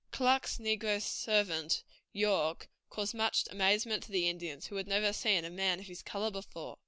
Clark's 0.11 0.57
negro 0.57 0.99
servant, 0.99 1.83
York, 2.11 2.67
caused 2.89 3.13
much 3.13 3.45
amazement 3.51 4.01
to 4.01 4.11
the 4.11 4.27
Indians, 4.27 4.65
who 4.65 4.77
had 4.77 4.87
never 4.87 5.13
seen 5.13 5.45
a 5.45 5.51
man 5.51 5.79
of 5.79 5.85
his 5.85 6.01
color 6.01 6.31
before. 6.31 6.79